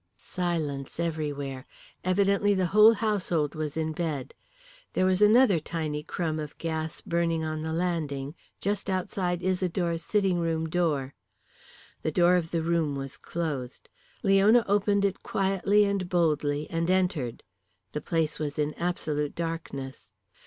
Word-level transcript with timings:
Silence 0.17 0.99
everywhere. 0.99 1.67
Evidently 2.03 2.55
the 2.55 2.65
whole 2.73 2.93
household 2.93 3.53
was 3.53 3.77
in 3.77 3.91
bed. 3.91 4.33
There 4.93 5.05
was 5.05 5.21
another 5.21 5.59
tiny 5.59 6.01
crumb 6.01 6.39
of 6.39 6.57
gas 6.57 7.01
burning 7.01 7.43
on 7.45 7.61
the 7.61 7.71
landing, 7.71 8.33
just 8.59 8.89
outside 8.89 9.43
Isidore's 9.43 10.03
sitting 10.03 10.39
room 10.39 10.67
door. 10.67 11.13
The 12.01 12.11
door 12.11 12.35
of 12.35 12.49
the 12.49 12.63
room 12.63 12.95
was 12.95 13.15
closed. 13.15 13.89
Leona 14.23 14.65
opened 14.67 15.05
it 15.05 15.21
quietly 15.21 15.85
and 15.85 16.09
boldly 16.09 16.67
and 16.71 16.89
entered. 16.89 17.43
The 17.91 18.01
place 18.01 18.39
was 18.39 18.57
in 18.57 18.73
absolute 18.79 19.35
darkness. 19.35 20.11